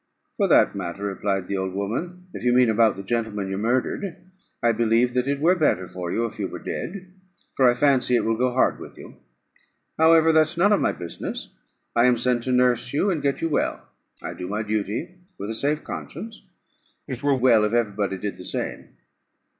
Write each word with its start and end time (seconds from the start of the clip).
"For 0.37 0.47
that 0.47 0.73
matter," 0.73 1.03
replied 1.03 1.47
the 1.47 1.57
old 1.57 1.75
woman, 1.75 2.25
"if 2.33 2.43
you 2.43 2.53
mean 2.53 2.71
about 2.71 2.95
the 2.95 3.03
gentleman 3.03 3.47
you 3.51 3.57
murdered, 3.59 4.31
I 4.63 4.71
believe 4.71 5.13
that 5.13 5.27
it 5.27 5.39
were 5.39 5.53
better 5.53 5.87
for 5.87 6.11
you 6.11 6.25
if 6.25 6.39
you 6.39 6.47
were 6.47 6.57
dead, 6.57 7.13
for 7.55 7.69
I 7.69 7.75
fancy 7.75 8.15
it 8.15 8.25
will 8.25 8.35
go 8.35 8.51
hard 8.51 8.79
with 8.79 8.97
you! 8.97 9.17
However, 9.99 10.31
that's 10.31 10.57
none 10.57 10.73
of 10.73 10.81
my 10.81 10.91
business; 10.91 11.55
I 11.95 12.07
am 12.07 12.17
sent 12.17 12.45
to 12.45 12.51
nurse 12.51 12.91
you, 12.93 13.11
and 13.11 13.21
get 13.21 13.41
you 13.43 13.49
well; 13.49 13.89
I 14.23 14.33
do 14.33 14.47
my 14.47 14.63
duty 14.63 15.17
with 15.37 15.51
a 15.51 15.53
safe 15.53 15.83
conscience; 15.83 16.47
it 17.07 17.21
were 17.21 17.35
well 17.35 17.63
if 17.63 17.73
every 17.73 17.93
body 17.93 18.17
did 18.17 18.37
the 18.37 18.43
same." 18.45 18.95